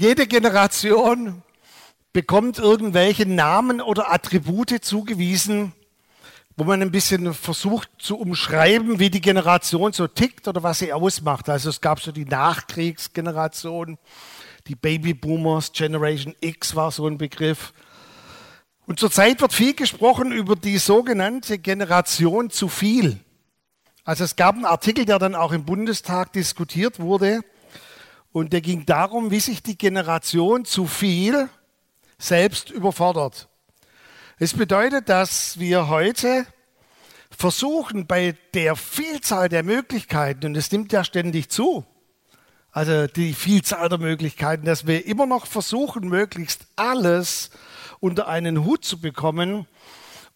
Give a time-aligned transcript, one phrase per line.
[0.00, 1.42] Jede Generation
[2.14, 5.74] bekommt irgendwelche Namen oder Attribute zugewiesen,
[6.56, 10.94] wo man ein bisschen versucht zu umschreiben, wie die Generation so tickt oder was sie
[10.94, 11.50] ausmacht.
[11.50, 13.98] Also es gab so die Nachkriegsgeneration,
[14.68, 17.74] die Babyboomers, Generation X war so ein Begriff.
[18.86, 23.20] Und zurzeit wird viel gesprochen über die sogenannte Generation zu viel.
[24.04, 27.42] Also es gab einen Artikel, der dann auch im Bundestag diskutiert wurde.
[28.32, 31.48] Und der ging darum, wie sich die Generation zu viel
[32.18, 33.48] selbst überfordert.
[34.38, 36.46] Es bedeutet, dass wir heute
[37.30, 41.84] versuchen, bei der Vielzahl der Möglichkeiten, und es nimmt ja ständig zu,
[42.72, 47.50] also die Vielzahl der Möglichkeiten, dass wir immer noch versuchen, möglichst alles
[47.98, 49.66] unter einen Hut zu bekommen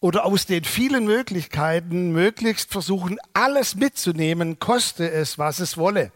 [0.01, 6.11] oder aus den vielen Möglichkeiten möglichst versuchen, alles mitzunehmen, koste es, was es wolle.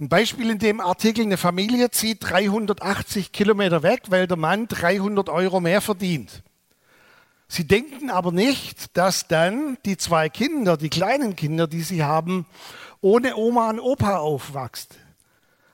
[0.00, 5.28] Ein Beispiel in dem Artikel, eine Familie zieht 380 Kilometer weg, weil der Mann 300
[5.28, 6.42] Euro mehr verdient.
[7.46, 12.46] Sie denken aber nicht, dass dann die zwei Kinder, die kleinen Kinder, die sie haben,
[13.02, 14.96] ohne Oma und Opa aufwachsen.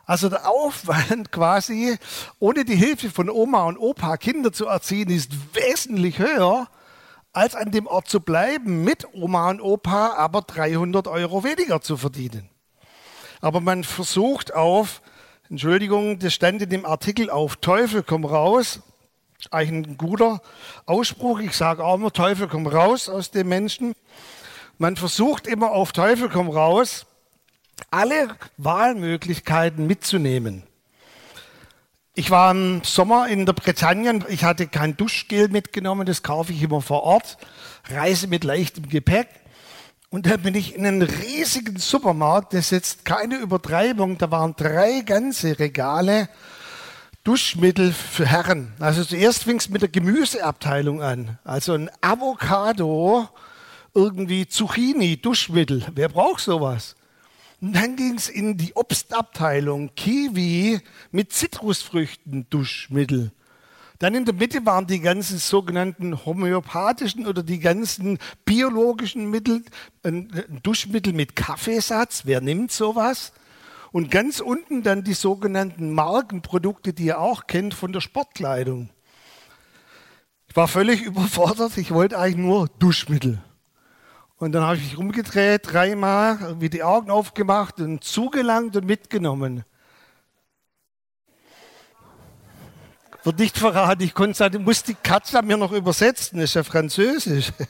[0.05, 1.97] Also der Aufwand quasi,
[2.41, 6.67] ohne die Hilfe von Oma und Opa Kinder zu erziehen, ist wesentlich höher,
[7.33, 11.97] als an dem Ort zu bleiben mit Oma und Opa, aber 300 Euro weniger zu
[11.97, 12.51] verdienen.
[13.41, 15.03] Aber man versucht auf,
[15.51, 18.81] Entschuldigung, das stand in dem Artikel auf Teufel komm raus,
[19.51, 20.43] eigentlich ein guter
[20.87, 21.41] Ausspruch.
[21.41, 23.95] Ich sage auch immer, Teufel komm raus aus dem Menschen.
[24.79, 27.07] Man versucht immer auf Teufel komm raus,
[27.91, 30.65] alle Wahlmöglichkeiten mitzunehmen.
[32.15, 36.63] Ich war im Sommer in der Bretagne, ich hatte kein Duschgel mitgenommen, das kaufe ich
[36.63, 37.39] immer vor Ort,
[37.89, 39.29] reise mit leichtem Gepäck.
[40.11, 44.57] Und da bin ich in einen riesigen Supermarkt, das ist jetzt keine Übertreibung, da waren
[44.57, 46.31] drei ganze Regale
[47.25, 48.73] Duschmittel für Herren.
[48.79, 51.39] Also zuerst fing es mit der Gemüseabteilung an.
[51.45, 53.29] Also ein Avocado,
[53.93, 55.85] irgendwie Zucchini, Duschmittel.
[55.95, 56.97] Wer braucht sowas?
[57.61, 60.81] Und dann ging es in die Obstabteilung, Kiwi
[61.11, 63.33] mit Zitrusfrüchten, Duschmittel.
[63.99, 69.65] Dann in der Mitte waren die ganzen sogenannten homöopathischen oder die ganzen biologischen Mittel,
[70.05, 72.23] ein Duschmittel mit Kaffeesatz.
[72.25, 73.33] Wer nimmt sowas?
[73.91, 78.91] Und ganz unten dann die sogenannten Markenprodukte, die ihr auch kennt von der Sportkleidung.
[80.47, 81.77] Ich war völlig überfordert.
[81.77, 83.43] Ich wollte eigentlich nur Duschmittel.
[84.37, 89.65] Und dann habe ich mich rumgedreht, dreimal, wie die Augen aufgemacht und zugelangt und mitgenommen.
[93.25, 97.53] Wird nicht verraten, ich konnte sagen, muss die Katze mir noch übersetzen, ist ja Französisch.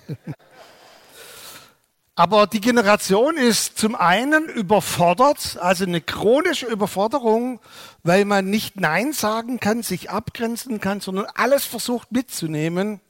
[2.14, 7.60] Aber die Generation ist zum einen überfordert, also eine chronische Überforderung,
[8.02, 13.00] weil man nicht Nein sagen kann, sich abgrenzen kann, sondern alles versucht mitzunehmen.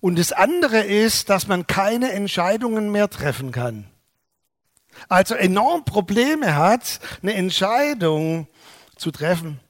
[0.00, 3.84] Und das andere ist, dass man keine Entscheidungen mehr treffen kann.
[5.08, 8.48] Also enorm Probleme hat, eine Entscheidung
[8.96, 9.60] zu treffen.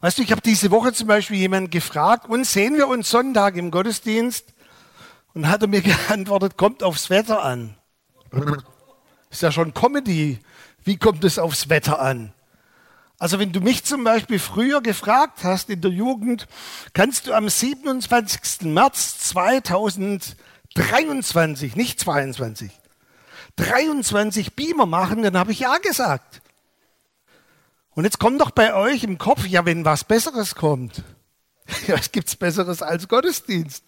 [0.00, 3.56] Weißt du, ich habe diese Woche zum Beispiel jemanden gefragt, und sehen wir uns Sonntag
[3.56, 4.52] im Gottesdienst?
[5.34, 7.76] Und hat er mir geantwortet, kommt aufs Wetter an.
[9.30, 10.38] Ist ja schon Comedy.
[10.84, 12.32] Wie kommt es aufs Wetter an?
[13.18, 16.46] Also wenn du mich zum Beispiel früher gefragt hast in der Jugend,
[16.92, 18.60] kannst du am 27.
[18.62, 22.70] März 2023, nicht 22,
[23.56, 26.42] 23 Beamer machen, dann habe ich ja gesagt.
[27.96, 31.02] Und jetzt kommt doch bei euch im Kopf, ja, wenn was Besseres kommt.
[31.88, 33.82] Was gibt's Besseres als Gottesdienst?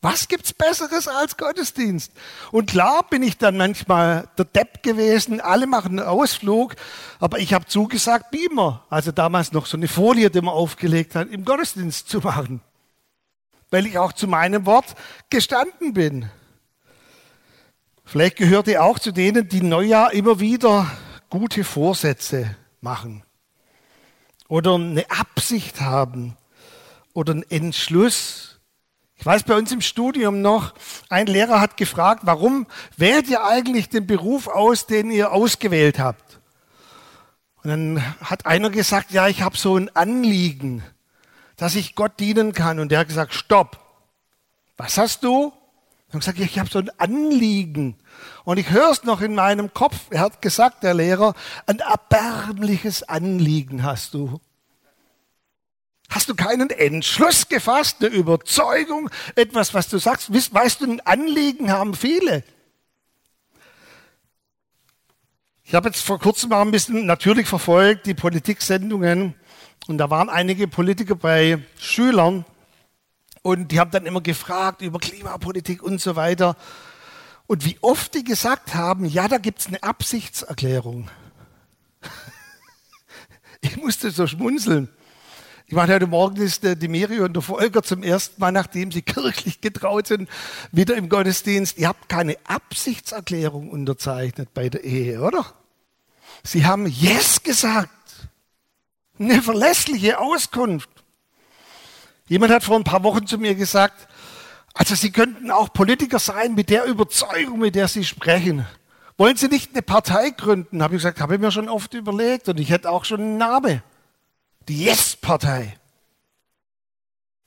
[0.00, 2.12] Was gibt's Besseres als Gottesdienst?
[2.52, 6.76] Und klar bin ich dann manchmal der Depp gewesen, alle machen einen Ausflug,
[7.18, 11.28] aber ich habe zugesagt, Beamer, also damals noch so eine Folie, die man aufgelegt hat,
[11.28, 12.60] im Gottesdienst zu machen.
[13.70, 14.94] Weil ich auch zu meinem Wort
[15.28, 16.30] gestanden bin.
[18.04, 20.88] Vielleicht gehört ihr auch zu denen, die Neujahr immer wieder
[21.32, 23.22] gute Vorsätze machen.
[24.48, 26.36] Oder eine Absicht haben.
[27.14, 28.52] Oder einen Entschluss
[29.22, 30.74] ich weiß bei uns im Studium noch,
[31.08, 36.40] ein Lehrer hat gefragt, warum wählt ihr eigentlich den Beruf aus, den ihr ausgewählt habt?
[37.62, 40.82] Und dann hat einer gesagt, ja, ich habe so ein Anliegen,
[41.56, 42.80] dass ich Gott dienen kann.
[42.80, 43.78] Und der hat gesagt, stopp.
[44.76, 45.52] Was hast du?
[46.12, 47.96] Und gesagt, ja, ich habe so ein Anliegen.
[48.44, 49.96] Und ich höre es noch in meinem Kopf.
[50.10, 51.34] Er hat gesagt, der Lehrer,
[51.66, 54.40] ein erbärmliches Anliegen hast du.
[56.10, 60.30] Hast du keinen Entschluss gefasst, eine Überzeugung, etwas, was du sagst?
[60.30, 62.44] Weißt du, ein Anliegen haben viele.
[65.64, 69.34] Ich habe jetzt vor kurzem mal ein bisschen natürlich verfolgt, die Politiksendungen.
[69.88, 72.44] Und da waren einige Politiker bei Schülern.
[73.42, 76.56] Und die haben dann immer gefragt über Klimapolitik und so weiter.
[77.46, 81.10] Und wie oft die gesagt haben, ja, da gibt es eine Absichtserklärung.
[83.60, 84.88] ich musste so schmunzeln.
[85.66, 89.02] Ich meine, heute Morgen ist die Miri und der Volker zum ersten Mal, nachdem sie
[89.02, 90.28] kirchlich getraut sind,
[90.70, 91.78] wieder im Gottesdienst.
[91.78, 95.46] Ihr habt keine Absichtserklärung unterzeichnet bei der Ehe, oder?
[96.44, 97.90] Sie haben Yes gesagt.
[99.18, 100.90] Eine verlässliche Auskunft.
[102.28, 104.08] Jemand hat vor ein paar Wochen zu mir gesagt,
[104.74, 108.66] also Sie könnten auch Politiker sein mit der Überzeugung, mit der Sie sprechen.
[109.18, 110.82] Wollen Sie nicht eine Partei gründen?
[110.82, 113.36] Habe ich gesagt, habe ich mir schon oft überlegt und ich hätte auch schon einen
[113.36, 113.82] Namen.
[114.68, 115.76] Die Yes-Partei.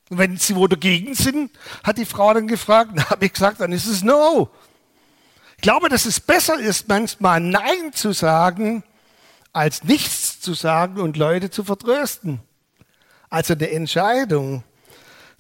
[0.10, 1.52] Und wenn Sie wo dagegen sind,
[1.84, 4.52] hat die Frau dann gefragt, dann habe ich gesagt, dann ist es No.
[5.58, 8.84] Ich glaube, dass es besser ist, manchmal Nein zu sagen,
[9.54, 12.42] als nichts zu sagen und Leute zu vertrösten.
[13.36, 14.64] Also eine Entscheidung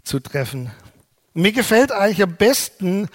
[0.03, 0.69] zu treffen.
[1.33, 3.07] mir gefällt eigentlich am besten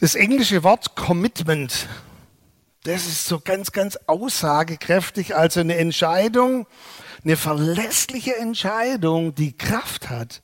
[0.00, 1.86] das englische Wort Commitment.
[2.82, 5.36] Das ist so ganz, ganz aussagekräftig.
[5.36, 6.66] Also eine Entscheidung,
[7.22, 10.42] eine verlässliche Entscheidung, die Kraft hat.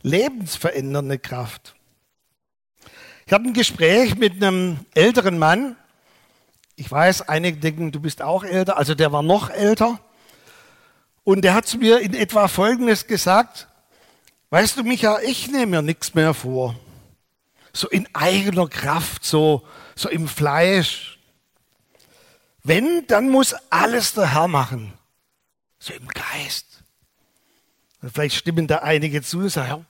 [0.00, 1.74] Lebensverändernde Kraft.
[3.26, 5.76] Ich habe ein Gespräch mit einem älteren Mann.
[6.76, 8.78] Ich weiß, einige denken, du bist auch älter.
[8.78, 10.00] Also der war noch älter.
[11.24, 13.68] Und der hat zu mir in etwa Folgendes gesagt.
[14.50, 16.78] Weißt du, Micha, ich nehme mir nichts mehr vor.
[17.72, 21.18] So in eigener Kraft, so, so im Fleisch.
[22.62, 24.92] Wenn, dann muss alles der Herr machen.
[25.78, 26.66] So im Geist.
[28.02, 29.86] Und vielleicht stimmen da einige zu und sagen,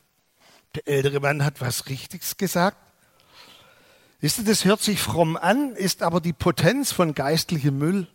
[0.75, 2.77] der ältere Mann hat was Richtiges gesagt.
[4.21, 8.07] Wisst ihr, das hört sich fromm an, ist aber die Potenz von geistlichem Müll.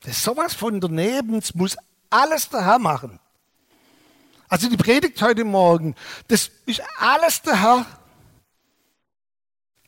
[0.00, 1.76] Das ist sowas von daneben, es muss
[2.10, 3.18] alles der Herr machen.
[4.48, 5.94] Also die Predigt heute Morgen,
[6.28, 7.86] das ist alles der Herr.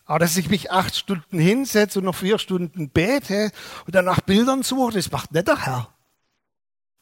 [0.05, 3.53] Aber dass ich mich acht Stunden hinsetze und noch vier Stunden bete
[3.87, 5.89] und dann nach Bildern suche, das macht nicht der Herr.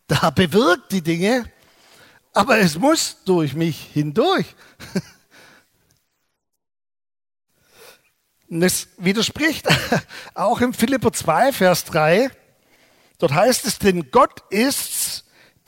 [0.08, 1.50] Der Herr bewirkt die Dinge,
[2.32, 4.54] aber es muss durch mich hindurch.
[8.48, 9.66] Und es widerspricht
[10.34, 12.30] auch im Philipper 2, Vers 3.
[13.18, 14.97] Dort heißt es, denn Gott ist's,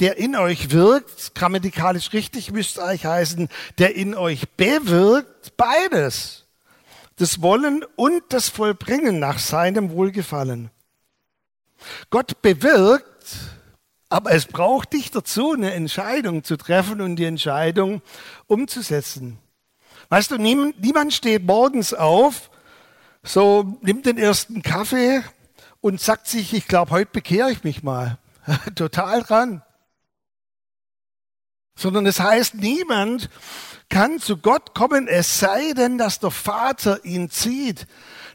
[0.00, 3.48] der in euch wirkt, grammatikalisch richtig müsste eigentlich heißen,
[3.78, 6.46] der in euch bewirkt, beides.
[7.16, 10.70] Das Wollen und das Vollbringen nach seinem Wohlgefallen.
[12.08, 13.36] Gott bewirkt,
[14.08, 18.02] aber es braucht dich dazu, eine Entscheidung zu treffen und die Entscheidung
[18.46, 19.38] umzusetzen.
[20.08, 22.50] Weißt du, niemand steht morgens auf
[23.22, 25.22] so nimmt den ersten Kaffee
[25.80, 28.18] und sagt sich, ich glaube, heute bekehre ich mich mal.
[28.74, 29.62] Total dran.
[31.80, 33.30] Sondern es heißt, niemand
[33.88, 37.86] kann zu Gott kommen, es sei denn, dass der Vater ihn zieht.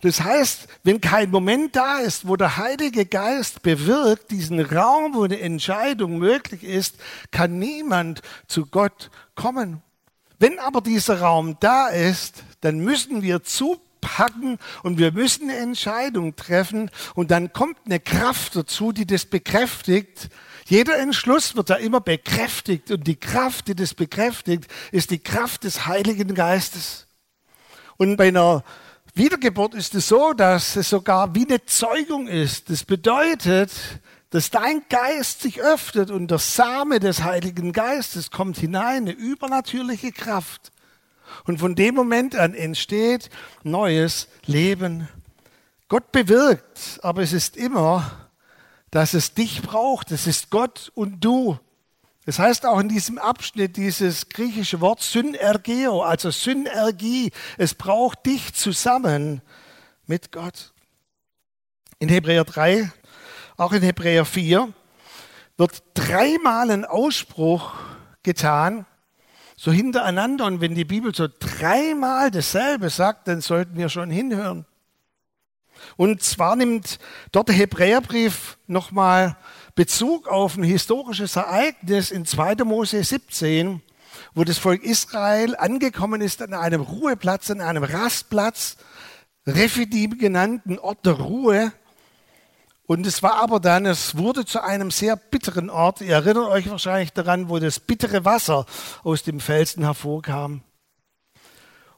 [0.01, 5.23] Das heißt, wenn kein Moment da ist, wo der Heilige Geist bewirkt, diesen Raum, wo
[5.23, 6.95] eine Entscheidung möglich ist,
[7.29, 9.83] kann niemand zu Gott kommen.
[10.39, 15.59] Wenn aber dieser Raum da ist, dann müssen wir zu packen und wir müssen eine
[15.59, 20.29] Entscheidung treffen und dann kommt eine Kraft dazu, die das bekräftigt.
[20.67, 25.63] Jeder Entschluss wird da immer bekräftigt und die Kraft, die das bekräftigt, ist die Kraft
[25.63, 27.05] des Heiligen Geistes.
[27.97, 28.63] Und bei einer
[29.13, 32.71] Wiedergeburt ist es so, dass es sogar wie eine Zeugung ist.
[32.71, 33.71] Das bedeutet,
[34.31, 40.11] dass dein Geist sich öffnet und der Same des Heiligen Geistes kommt hinein, eine übernatürliche
[40.11, 40.71] Kraft.
[41.45, 43.29] Und von dem Moment an entsteht
[43.63, 45.07] neues Leben.
[45.87, 48.24] Gott bewirkt, aber es ist immer,
[48.95, 50.13] dass es dich braucht.
[50.13, 51.59] Es ist Gott und du.
[52.25, 57.33] Das heißt auch in diesem Abschnitt dieses griechische Wort Synergeo, also Synergie.
[57.57, 59.41] Es braucht dich zusammen
[60.07, 60.71] mit Gott.
[61.99, 62.89] In Hebräer 3,
[63.57, 64.71] auch in Hebräer 4,
[65.57, 67.73] wird dreimal ein Ausspruch
[68.23, 68.85] getan,
[69.57, 70.45] so hintereinander.
[70.45, 74.65] Und wenn die Bibel so dreimal dasselbe sagt, dann sollten wir schon hinhören.
[75.97, 76.99] Und zwar nimmt
[77.31, 79.37] dort der Hebräerbrief nochmal
[79.75, 82.63] Bezug auf ein historisches Ereignis in 2.
[82.63, 83.81] Mose 17,
[84.33, 88.77] wo das Volk Israel angekommen ist an einem Ruheplatz, an einem Rastplatz,
[89.45, 91.71] Rephidim genannten Ort der Ruhe.
[92.87, 96.01] Und es war aber dann, es wurde zu einem sehr bitteren Ort.
[96.01, 98.65] Ihr erinnert euch wahrscheinlich daran, wo das bittere Wasser
[99.03, 100.61] aus dem Felsen hervorkam.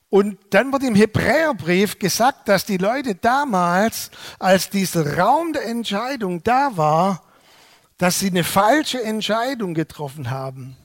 [0.09, 4.09] Und dann wird im Hebräerbrief gesagt, dass die Leute damals,
[4.39, 7.23] als dieser Raum der Entscheidung da war,
[7.97, 10.77] dass sie eine falsche Entscheidung getroffen haben.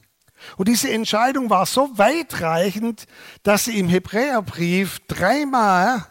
[0.57, 3.07] Und diese Entscheidung war so weitreichend,
[3.45, 6.07] dass sie im Hebräerbrief dreimal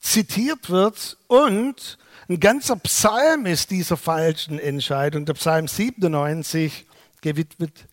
[0.00, 1.98] zitiert wird und
[2.28, 6.86] ein ganzer Psalm ist dieser falschen Entscheidung, der Psalm 97
[7.20, 7.86] gewidmet.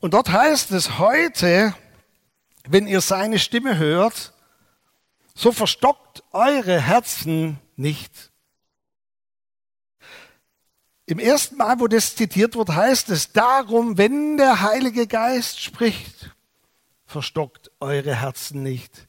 [0.00, 1.74] Und dort heißt es heute,
[2.70, 4.32] wenn ihr seine Stimme hört,
[5.34, 8.30] so verstockt eure Herzen nicht.
[11.06, 16.30] Im ersten Mal, wo das zitiert wird, heißt es darum, wenn der Heilige Geist spricht,
[17.06, 19.08] verstockt eure Herzen nicht.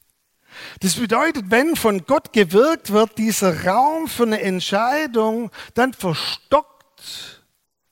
[0.80, 7.42] Das bedeutet, wenn von Gott gewirkt wird, dieser Raum für eine Entscheidung, dann verstockt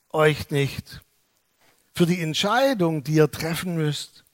[0.09, 1.01] euch nicht
[1.93, 4.25] für die Entscheidung, die ihr treffen müsst.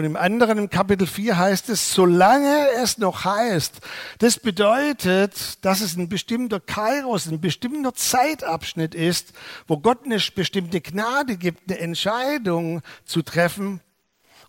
[0.00, 3.80] Und im anderen, im Kapitel 4 heißt es, solange es noch heißt.
[4.16, 9.34] Das bedeutet, dass es ein bestimmter Kairos, ein bestimmter Zeitabschnitt ist,
[9.66, 13.82] wo Gott eine bestimmte Gnade gibt, eine Entscheidung zu treffen.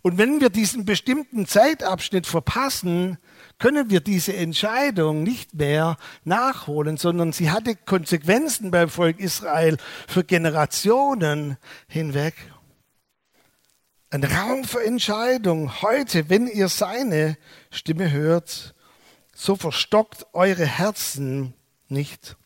[0.00, 3.18] Und wenn wir diesen bestimmten Zeitabschnitt verpassen,
[3.58, 9.76] können wir diese Entscheidung nicht mehr nachholen, sondern sie hatte Konsequenzen beim Volk Israel
[10.08, 12.36] für Generationen hinweg.
[14.12, 15.80] Ein Raum für Entscheidung.
[15.80, 17.38] Heute, wenn ihr seine
[17.70, 18.74] Stimme hört,
[19.34, 21.54] so verstockt eure Herzen
[21.88, 22.36] nicht.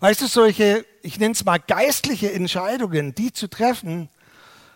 [0.00, 4.10] Weißt du, solche, ich nenne es mal geistliche Entscheidungen, die zu treffen,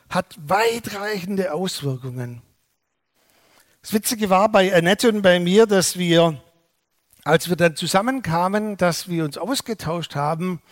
[0.08, 2.40] hat weitreichende Auswirkungen.
[3.82, 6.40] Das Witzige war bei Annette und bei mir, dass wir,
[7.22, 10.62] als wir dann zusammenkamen, dass wir uns ausgetauscht haben,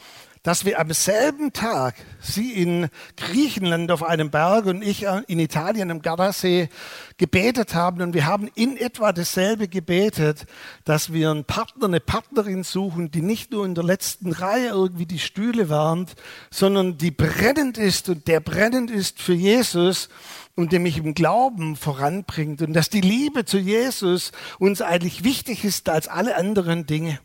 [0.45, 5.91] dass wir am selben Tag, sie in Griechenland auf einem Berg und ich in Italien
[5.91, 6.69] am Gardasee
[7.17, 10.45] gebetet haben und wir haben in etwa dasselbe gebetet,
[10.85, 15.07] dass wir einen Partner, eine Partnerin suchen, die nicht nur in der letzten Reihe irgendwie
[15.07, 16.15] die Stühle warnt,
[16.51, 20.11] sondern die brennend ist und der brennend ist für Jesus
[20.57, 25.65] und der mich im Glauben voranbringt und dass die Liebe zu Jesus uns eigentlich wichtig
[25.65, 27.19] ist als alle anderen Dinge.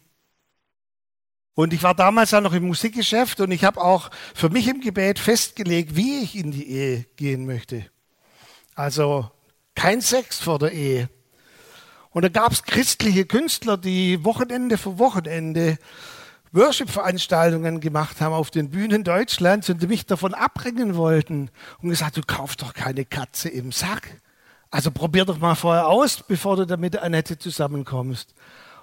[1.59, 4.79] Und ich war damals auch noch im Musikgeschäft und ich habe auch für mich im
[4.79, 7.85] Gebet festgelegt, wie ich in die Ehe gehen möchte.
[8.75, 9.29] Also
[9.75, 11.09] kein Sex vor der Ehe.
[12.11, 15.77] Und da gab es christliche Künstler, die Wochenende für Wochenende
[16.53, 21.51] Worship-Veranstaltungen gemacht haben auf den Bühnen Deutschlands und die mich davon abbringen wollten
[21.81, 24.21] und gesagt, du kaufst doch keine Katze im Sack.
[24.71, 28.33] Also probier doch mal vorher aus, bevor du damit Annette zusammenkommst.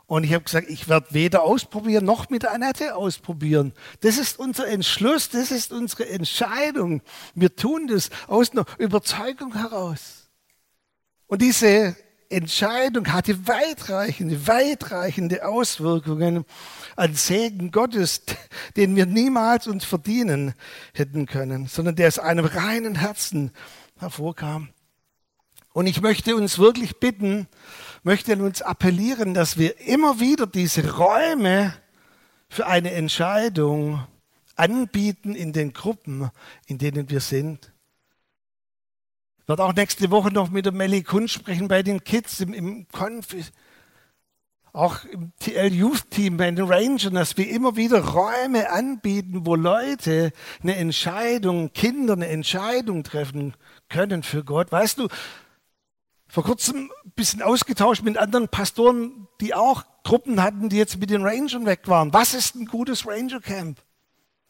[0.07, 3.73] Und ich habe gesagt, ich werde weder ausprobieren noch mit Annette ausprobieren.
[4.01, 7.03] Das ist unser Entschluss, das ist unsere Entscheidung.
[7.35, 10.31] Wir tun das aus einer Überzeugung heraus.
[11.27, 11.97] Und diese
[12.29, 16.45] Entscheidung hatte weitreichende, weitreichende Auswirkungen
[16.95, 18.23] an Segen Gottes,
[18.77, 20.55] den wir niemals uns verdienen
[20.95, 23.51] hätten können, sondern der aus einem reinen Herzen
[23.99, 24.69] hervorkam.
[25.73, 27.49] Und ich möchte uns wirklich bitten,
[28.07, 31.75] möchte an uns appellieren, dass wir immer wieder diese Räume
[32.49, 34.07] für eine Entscheidung
[34.55, 36.31] anbieten in den Gruppen,
[36.69, 37.73] in denen wir sind.
[39.41, 42.55] Ich werde auch nächste Woche noch mit der Melly Kunst sprechen bei den Kids im,
[42.55, 43.35] im Konf,
[44.73, 49.57] auch im TL Youth Team bei den Rangern, dass wir immer wieder Räume anbieten, wo
[49.57, 50.31] Leute
[50.63, 53.55] eine Entscheidung, Kinder eine Entscheidung treffen
[53.89, 54.71] können für Gott.
[54.71, 55.09] Weißt du,
[56.29, 61.11] vor kurzem ein bisschen ausgetauscht mit anderen Pastoren, die auch Truppen hatten, die jetzt mit
[61.11, 62.13] den Rangern weg waren.
[62.13, 63.81] Was ist ein gutes Ranger Camp?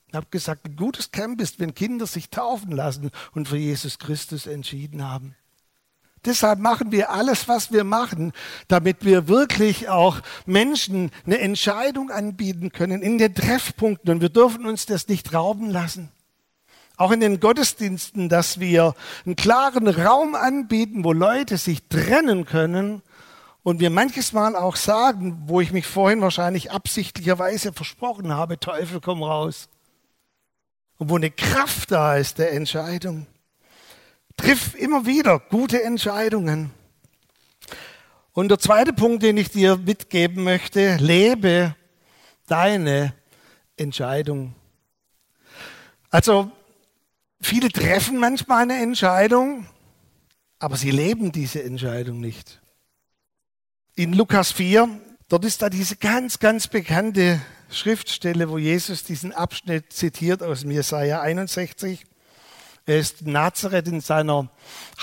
[0.08, 3.98] Ich habe gesagt, ein gutes Camp ist, wenn Kinder sich taufen lassen und für Jesus
[3.98, 5.34] Christus entschieden haben.
[6.24, 8.32] Deshalb machen wir alles, was wir machen,
[8.66, 14.10] damit wir wirklich auch Menschen eine Entscheidung anbieten können in den Treffpunkten.
[14.10, 16.10] Und wir dürfen uns das nicht rauben lassen
[16.96, 23.02] auch in den Gottesdiensten, dass wir einen klaren Raum anbieten, wo Leute sich trennen können
[23.62, 29.00] und wir manches Mal auch sagen, wo ich mich vorhin wahrscheinlich absichtlicherweise versprochen habe, Teufel
[29.00, 29.68] komm raus.
[30.98, 33.26] Und wo eine Kraft da ist der Entscheidung.
[34.36, 36.70] Triff immer wieder gute Entscheidungen.
[38.32, 41.74] Und der zweite Punkt, den ich dir mitgeben möchte, lebe
[42.46, 43.14] deine
[43.76, 44.54] Entscheidung.
[46.10, 46.50] Also
[47.40, 49.66] Viele treffen manchmal eine Entscheidung,
[50.58, 52.60] aber sie leben diese Entscheidung nicht.
[53.94, 54.88] In Lukas 4,
[55.28, 57.40] dort ist da diese ganz, ganz bekannte
[57.70, 62.06] Schriftstelle, wo Jesus diesen Abschnitt zitiert aus Jesaja 61.
[62.86, 64.48] Er ist in Nazareth in seiner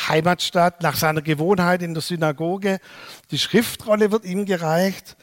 [0.08, 2.80] Heimatstadt, nach seiner Gewohnheit in der Synagoge.
[3.32, 5.18] Die Schriftrolle wird ihm gereicht.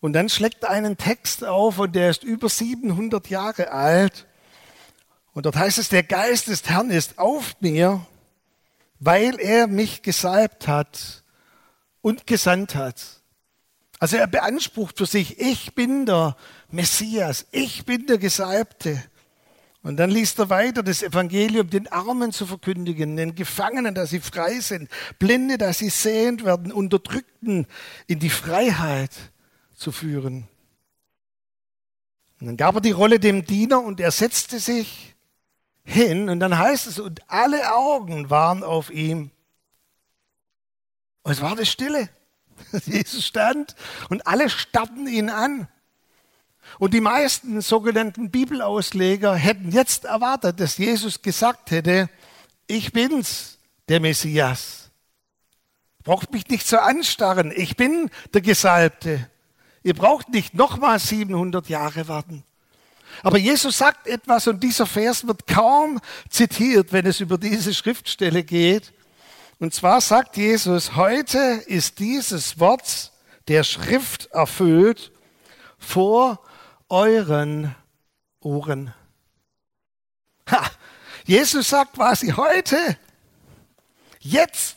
[0.00, 4.26] Und dann schlägt er einen Text auf und der ist über 700 Jahre alt.
[5.32, 8.04] Und dort heißt es, der Geist des Herrn ist auf mir,
[8.98, 11.22] weil er mich gesalbt hat
[12.02, 13.20] und gesandt hat.
[13.98, 16.36] Also er beansprucht für sich, ich bin der
[16.70, 19.02] Messias, ich bin der Gesalbte.
[19.82, 24.20] Und dann liest er weiter das Evangelium den Armen zu verkündigen, den Gefangenen, dass sie
[24.20, 27.66] frei sind, Blinde, dass sie sehend werden, Unterdrückten
[28.06, 29.12] in die Freiheit
[29.74, 30.48] zu führen.
[32.40, 35.14] Und dann gab er die Rolle dem Diener und er setzte sich
[35.90, 39.30] hin und dann heißt es, und alle Augen waren auf ihm.
[41.22, 42.08] Und es war eine Stille.
[42.86, 43.74] Jesus stand
[44.08, 45.68] und alle starrten ihn an.
[46.78, 52.08] Und die meisten sogenannten Bibelausleger hätten jetzt erwartet, dass Jesus gesagt hätte,
[52.66, 54.90] ich bin's, der Messias.
[56.04, 59.28] Braucht mich nicht so anstarren, ich bin der Gesalbte.
[59.82, 62.44] Ihr braucht nicht nochmal 700 Jahre warten.
[63.22, 68.44] Aber Jesus sagt etwas und dieser Vers wird kaum zitiert, wenn es über diese Schriftstelle
[68.44, 68.92] geht.
[69.58, 73.12] Und zwar sagt Jesus, heute ist dieses Wort
[73.48, 75.12] der Schrift erfüllt
[75.78, 76.40] vor
[76.88, 77.74] euren
[78.40, 78.94] Ohren.
[80.50, 80.70] Ha,
[81.24, 82.96] Jesus sagt quasi heute,
[84.20, 84.76] jetzt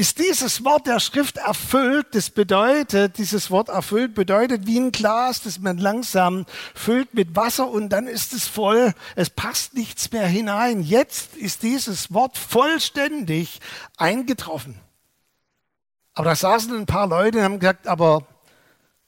[0.00, 2.06] ist dieses Wort der Schrift erfüllt.
[2.12, 7.68] Das bedeutet, dieses Wort erfüllt bedeutet wie ein Glas, das man langsam füllt mit Wasser
[7.68, 8.94] und dann ist es voll.
[9.14, 10.80] Es passt nichts mehr hinein.
[10.80, 13.60] Jetzt ist dieses Wort vollständig
[13.98, 14.80] eingetroffen.
[16.14, 18.26] Aber da saßen ein paar Leute und haben gesagt, aber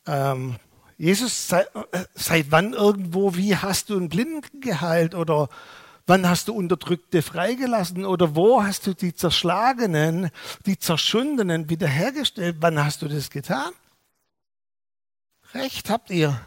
[0.06, 0.56] ähm,
[0.99, 5.49] Jesus, seit, äh, seit wann irgendwo, wie hast du einen Blinden geheilt oder
[6.06, 10.30] wann hast du Unterdrückte freigelassen oder wo hast du die Zerschlagenen,
[10.66, 12.56] die Zerschundenen wiederhergestellt?
[12.61, 13.73] Wann hast du das getan?
[15.54, 16.40] Recht habt ihr.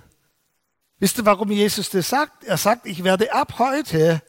[0.99, 2.43] Wisst ihr, warum Jesus das sagt?
[2.45, 4.21] Er sagt, ich werde ab heute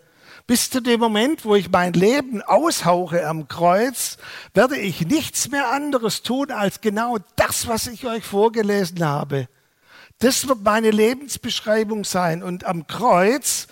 [0.47, 4.17] bis zu dem Moment, wo ich mein Leben aushauche am Kreuz,
[4.55, 9.49] werde ich nichts mehr anderes tun als genau das, was ich euch vorgelesen habe.
[10.19, 12.43] Das wird meine Lebensbeschreibung sein.
[12.43, 13.67] Und am Kreuz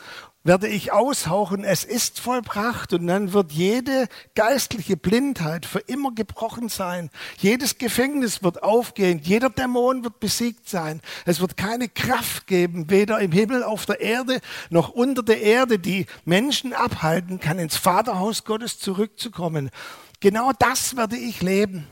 [0.45, 6.69] werde ich aushauchen, es ist vollbracht und dann wird jede geistliche Blindheit für immer gebrochen
[6.69, 7.11] sein.
[7.39, 11.01] Jedes Gefängnis wird aufgehen, jeder Dämon wird besiegt sein.
[11.25, 15.79] Es wird keine Kraft geben, weder im Himmel, auf der Erde, noch unter der Erde,
[15.79, 19.71] die Menschen abhalten kann, ins Vaterhaus Gottes zurückzukommen.
[20.21, 21.87] Genau das werde ich leben.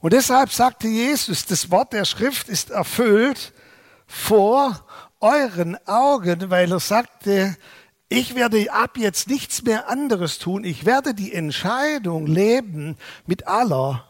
[0.00, 3.52] Und deshalb sagte Jesus, das Wort der Schrift ist erfüllt
[4.06, 4.84] vor
[5.26, 7.56] euren Augen, weil er sagte,
[8.08, 10.62] ich werde ab jetzt nichts mehr anderes tun.
[10.62, 14.04] Ich werde die Entscheidung leben mit aller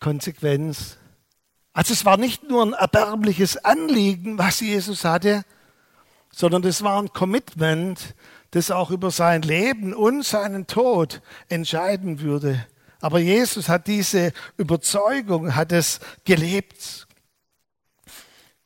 [0.00, 0.96] Konsequenz.
[1.74, 5.44] Also es war nicht nur ein erbärmliches Anliegen, was Jesus hatte,
[6.30, 8.14] sondern es war ein Commitment,
[8.52, 12.64] das auch über sein Leben und seinen Tod entscheiden würde.
[13.00, 17.03] Aber Jesus hat diese Überzeugung, hat es gelebt.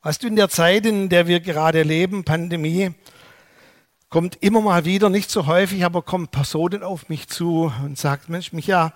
[0.09, 2.95] Weißt du, in der Zeit, in der wir gerade leben, Pandemie,
[4.09, 8.27] kommt immer mal wieder, nicht so häufig, aber kommen Personen auf mich zu und sagt,
[8.27, 8.93] Mensch, Micha,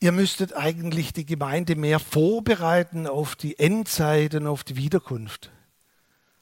[0.00, 5.50] ihr müsstet eigentlich die Gemeinde mehr vorbereiten auf die Endzeit und auf die Wiederkunft.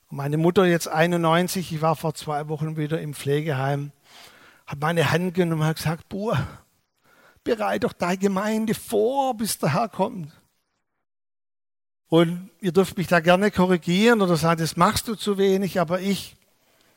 [0.08, 3.92] Und meine Mutter jetzt 91, ich war vor zwei Wochen wieder im Pflegeheim,
[4.66, 6.34] hat meine Hand genommen und hat gesagt, Buh,
[7.44, 10.32] bereite doch deine Gemeinde vor, bis der Herr kommt.
[12.10, 16.00] Und ihr dürft mich da gerne korrigieren oder sagen, das machst du zu wenig, aber
[16.00, 16.36] ich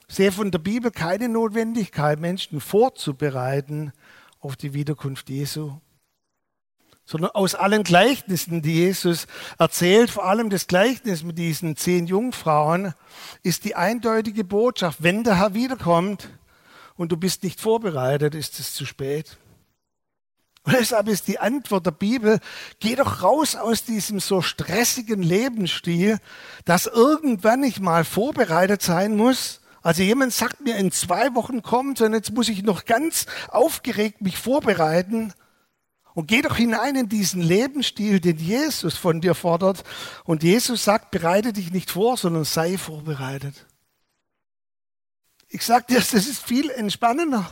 [0.07, 3.93] sehe von der Bibel keine Notwendigkeit, Menschen vorzubereiten
[4.39, 5.77] auf die Wiederkunft Jesu.
[7.05, 9.27] Sondern aus allen Gleichnissen, die Jesus
[9.59, 12.95] erzählt, vor allem das Gleichnis mit diesen zehn Jungfrauen,
[13.43, 16.27] ist die eindeutige Botschaft, wenn der Herr wiederkommt
[16.95, 19.37] und du bist nicht vorbereitet, ist es zu spät.
[20.63, 22.39] Und deshalb ist die Antwort der Bibel,
[22.79, 26.19] geh doch raus aus diesem so stressigen Lebensstil,
[26.63, 29.59] dass irgendwann ich mal vorbereitet sein muss.
[29.81, 34.21] Also jemand sagt mir, in zwei Wochen kommt und jetzt muss ich noch ganz aufgeregt
[34.21, 35.33] mich vorbereiten.
[36.13, 39.83] Und geh doch hinein in diesen Lebensstil, den Jesus von dir fordert.
[40.23, 43.65] Und Jesus sagt, bereite dich nicht vor, sondern sei vorbereitet.
[45.49, 47.49] Ich sage dir, das ist viel entspannender.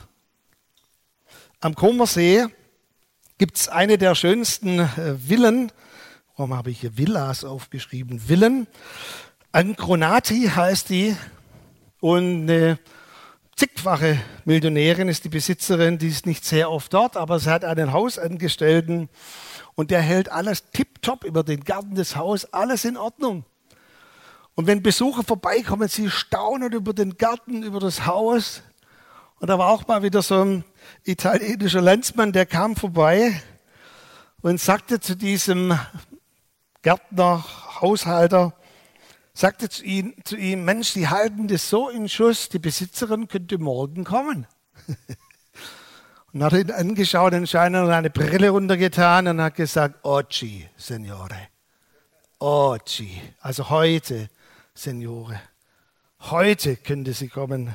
[1.60, 2.48] Am Kummersee
[3.42, 5.72] gibt es eine der schönsten äh, Villen.
[6.38, 8.20] Warum habe ich hier Villas aufgeschrieben?
[8.20, 8.68] Villen.
[9.52, 11.18] Ankronati heißt die.
[12.02, 12.78] Und eine
[13.56, 17.94] zigfache Millionärin, ist die Besitzerin, die ist nicht sehr oft dort, aber sie hat einen
[17.94, 19.10] Hausangestellten
[19.74, 23.44] und der hält alles tipptopp über den Garten des Hauses, alles in Ordnung.
[24.54, 28.62] Und wenn Besucher vorbeikommen, sie staunen über den Garten, über das Haus.
[29.42, 30.64] Und da war auch mal wieder so ein
[31.04, 33.42] italienischer Landsmann, der kam vorbei
[34.42, 35.80] und sagte zu diesem
[36.84, 37.44] Gärtner,
[37.82, 38.54] Haushalter,
[39.34, 43.58] sagte zu ihm, zu ihm, Mensch, die halten das so in Schuss, die Besitzerin könnte
[43.58, 44.46] morgen kommen.
[46.34, 51.48] und hat ihn angeschaut, anscheinend eine Brille runtergetan und hat gesagt, oggi, Signore,
[52.38, 54.30] oggi, also heute,
[54.76, 55.42] Signore,
[56.30, 57.74] heute könnte sie kommen.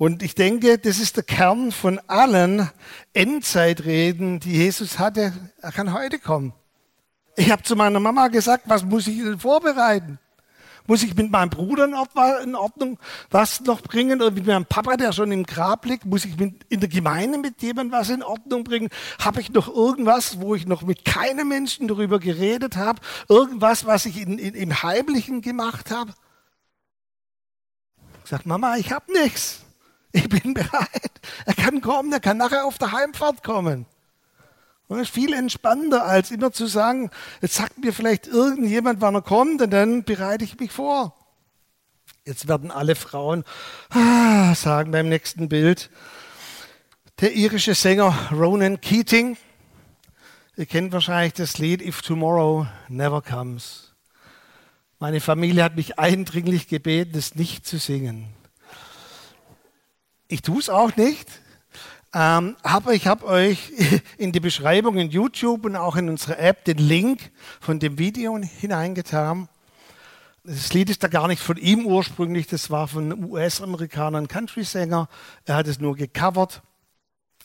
[0.00, 2.70] Und ich denke, das ist der Kern von allen
[3.12, 5.34] Endzeitreden, die Jesus hatte.
[5.60, 6.54] Er kann heute kommen.
[7.36, 10.18] Ich habe zu meiner Mama gesagt, was muss ich denn vorbereiten?
[10.86, 11.84] Muss ich mit meinem Bruder
[12.42, 12.98] in Ordnung
[13.30, 14.22] was noch bringen?
[14.22, 16.06] Oder mit meinem Papa, der schon im Grab liegt?
[16.06, 18.88] Muss ich in der Gemeinde mit jemandem was in Ordnung bringen?
[19.22, 23.02] Habe ich noch irgendwas, wo ich noch mit keinem Menschen darüber geredet habe?
[23.28, 26.14] Irgendwas, was ich in, in, im Heimlichen gemacht habe?
[28.24, 29.60] Sagt Mama, ich habe nichts.
[30.12, 31.20] Ich bin bereit.
[31.46, 33.86] Er kann kommen, er kann nachher auf der Heimfahrt kommen.
[34.88, 39.14] Und das ist viel entspannender, als immer zu sagen, jetzt sagt mir vielleicht irgendjemand, wann
[39.14, 41.14] er kommt, und dann bereite ich mich vor.
[42.24, 43.44] Jetzt werden alle Frauen
[43.90, 45.90] ah, sagen beim nächsten Bild.
[47.20, 49.36] Der irische Sänger Ronan Keating,
[50.56, 53.94] ihr kennt wahrscheinlich das Lied If Tomorrow Never Comes.
[54.98, 58.34] Meine Familie hat mich eindringlich gebeten, es nicht zu singen.
[60.32, 61.28] Ich tue es auch nicht,
[62.14, 63.72] ähm, aber ich habe euch
[64.16, 68.38] in die Beschreibung in YouTube und auch in unsere App den Link von dem Video
[68.38, 69.48] hineingetan.
[70.44, 74.28] Das Lied ist da gar nicht von ihm ursprünglich, das war von einem US-Amerikaner, ein
[74.28, 75.08] Country-Sänger.
[75.46, 76.62] Er hat es nur gecovert,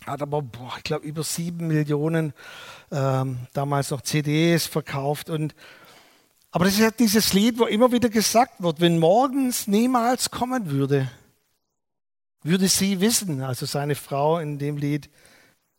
[0.06, 2.34] hat aber, boah, ich glaube, über sieben Millionen
[2.92, 5.32] ähm, damals noch CDs verkauft.
[5.32, 5.56] Und,
[6.52, 10.70] aber das ist ja dieses Lied, wo immer wieder gesagt wird, wenn morgens niemals kommen
[10.70, 11.10] würde,
[12.46, 15.10] würde sie wissen, also seine Frau in dem Lied,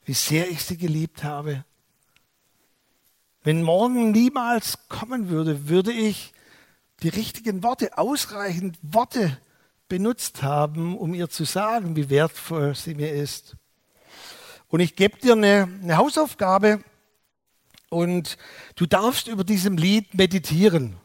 [0.05, 1.65] wie sehr ich sie geliebt habe.
[3.45, 6.33] Wenn morgen niemals kommen würde, würde ich
[7.03, 9.39] die richtigen Worte, ausreichend Worte
[9.89, 13.57] benutzt haben, um ihr zu sagen, wie wertvoll sie mir ist.
[14.67, 16.83] Und ich gebe dir eine, eine Hausaufgabe
[17.91, 18.39] und
[18.75, 20.97] du darfst über diesem Lied meditieren.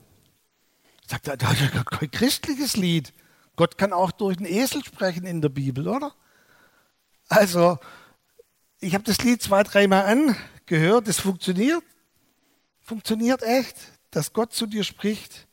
[1.06, 3.14] Sagt er, das ist ein christliches Lied.
[3.62, 6.16] Gott kann auch durch einen Esel sprechen in der Bibel, oder?
[7.30, 7.78] Also,
[8.80, 11.84] ich habe das Lied zwei, dreimal angehört, es funktioniert.
[12.80, 13.76] Funktioniert echt,
[14.10, 15.46] dass Gott zu dir spricht.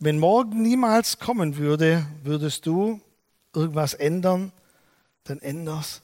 [0.00, 3.00] Wenn morgen niemals kommen würde, würdest du
[3.54, 4.50] irgendwas ändern,
[5.22, 6.02] dann änder's.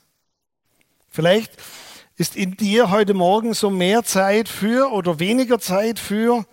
[1.09, 1.61] Vielleicht
[2.15, 6.47] ist in dir heute Morgen so mehr Zeit für oder weniger Zeit für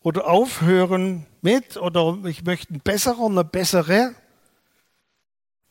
[0.00, 4.14] oder aufhören mit oder ich möchte einen besseren, eine bessere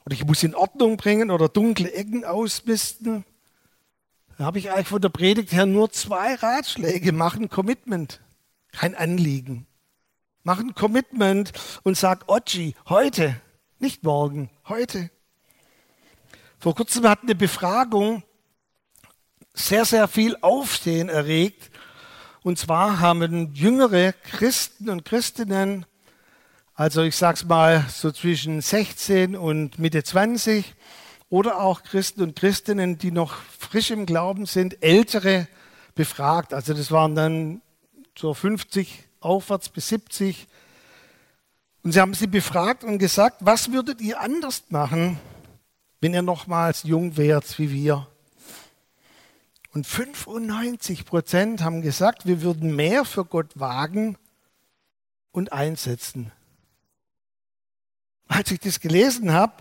[0.06, 3.26] oder ich muss in Ordnung bringen oder dunkle Ecken ausmisten.
[4.38, 7.12] Da habe ich eigentlich von der Predigt her nur zwei Ratschläge.
[7.12, 8.20] Mach ein Commitment,
[8.72, 9.66] kein Anliegen.
[10.44, 11.52] Mach ein Commitment
[11.84, 13.40] und sag, Ochi, heute,
[13.80, 15.10] nicht morgen, heute.
[16.60, 18.24] Vor kurzem hat eine Befragung
[19.54, 21.72] sehr, sehr viel Aufsehen erregt
[22.44, 25.86] und zwar haben jüngere Christen und Christinnen,
[26.74, 30.74] also ich sag's mal so zwischen 16 und Mitte 20,
[31.30, 35.48] oder auch Christen und Christinnen, die noch frisch im Glauben sind, ältere
[35.96, 36.54] befragt.
[36.54, 37.62] Also das waren dann
[38.18, 40.48] so 50 aufwärts bis 70.
[41.84, 45.20] Und sie haben sie befragt und gesagt, was würdet ihr anders machen,
[46.02, 48.08] wenn ihr nochmals jung wärt wie wir?
[49.74, 54.18] Und 95 Prozent haben gesagt, wir würden mehr für Gott wagen
[55.32, 56.32] und einsetzen.
[58.28, 59.54] Als ich das gelesen habe,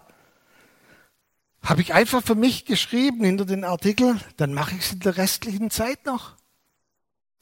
[1.63, 5.17] habe ich einfach für mich geschrieben hinter den Artikel, dann mache ich es in der
[5.17, 6.37] restlichen Zeit noch.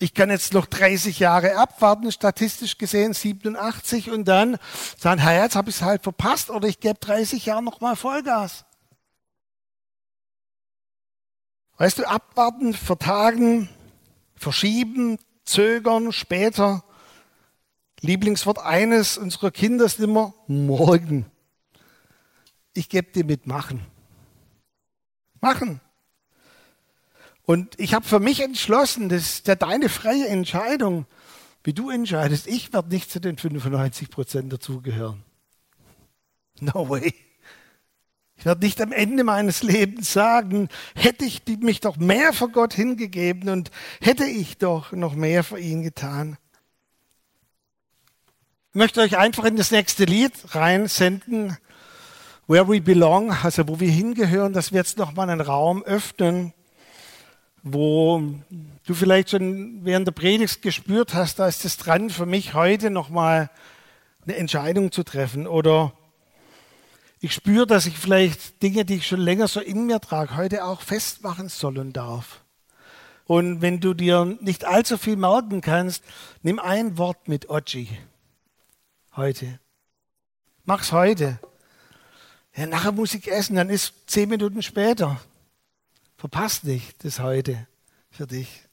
[0.00, 4.58] Ich kann jetzt noch 30 Jahre abwarten, statistisch gesehen 87 und dann
[4.96, 8.64] sagen, hey, jetzt habe ich es halt verpasst oder ich gebe 30 Jahre nochmal Vollgas.
[11.78, 13.68] Weißt du, abwarten, vertagen,
[14.34, 16.84] verschieben, zögern, später.
[18.00, 21.26] Lieblingswort eines unserer Kinder ist immer morgen.
[22.74, 23.86] Ich gebe dir mit machen.
[25.40, 25.80] Machen.
[27.44, 31.06] Und ich habe für mich entschlossen, das ist ja deine freie Entscheidung,
[31.62, 32.48] wie du entscheidest.
[32.48, 35.24] Ich werde nicht zu den 95 Prozent dazugehören.
[36.60, 37.14] No way.
[38.38, 42.72] Ich werde nicht am Ende meines Lebens sagen, hätte ich mich doch mehr für Gott
[42.72, 46.38] hingegeben und hätte ich doch noch mehr für ihn getan.
[48.70, 51.56] Ich möchte euch einfach in das nächste Lied reinsenden,
[52.46, 56.54] Where We Belong, also wo wir hingehören, dass wir jetzt nochmal einen Raum öffnen,
[57.64, 58.22] wo
[58.86, 62.90] du vielleicht schon während der Predigt gespürt hast, da ist es dran für mich heute
[62.90, 63.50] nochmal
[64.24, 65.92] eine Entscheidung zu treffen oder
[67.20, 70.64] ich spüre, dass ich vielleicht Dinge, die ich schon länger so in mir trage, heute
[70.64, 72.40] auch festmachen soll und darf.
[73.24, 76.02] Und wenn du dir nicht allzu viel merken kannst,
[76.42, 77.88] nimm ein Wort mit Oji
[79.16, 79.58] heute.
[80.64, 81.38] Mach's heute.
[82.56, 85.20] Ja, nachher muss ich essen, dann ist zehn Minuten später.
[86.16, 87.66] Verpasst nicht das heute
[88.10, 88.67] für dich.